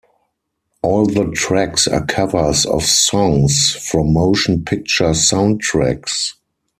[0.81, 6.31] All the tracks are covers of songs from motion picture soundtracks.